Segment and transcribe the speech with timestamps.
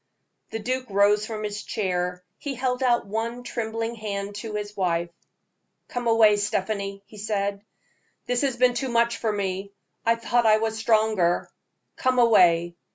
[0.49, 5.11] The duke rose from his chair; he held out one trembling hand to his wife.
[5.89, 7.61] "Come away, Stephanie," he said;
[8.25, 9.71] "this has been too much for me.
[10.03, 11.51] I thought I was stronger.
[11.97, 12.73] Come away!